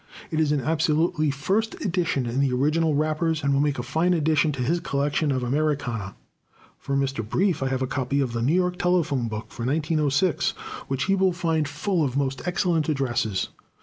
It 0.31 0.39
is 0.39 0.51
an 0.51 0.61
absolutely 0.61 1.29
first 1.29 1.75
edition, 1.85 2.25
in 2.25 2.39
the 2.39 2.51
original 2.53 2.95
wrappers, 2.95 3.43
and 3.43 3.53
will 3.53 3.61
make 3.61 3.77
a 3.77 3.83
fine 3.83 4.15
addition 4.15 4.51
to 4.53 4.63
his 4.63 4.79
collection 4.79 5.31
of 5.31 5.43
Americana. 5.43 6.15
For 6.79 6.95
Mr. 6.95 7.23
Brief 7.23 7.61
I 7.61 7.67
have 7.67 7.83
a 7.83 7.85
copy 7.85 8.19
of 8.19 8.33
the 8.33 8.41
New 8.41 8.55
York 8.55 8.79
Telephone 8.79 9.27
Book 9.27 9.51
for 9.51 9.63
1906, 9.63 10.53
which 10.87 11.03
he 11.03 11.13
will 11.13 11.33
find 11.33 11.67
full 11.67 12.03
of 12.03 12.17
most 12.17 12.41
excellent 12.47 12.89
addresses. 12.89 13.49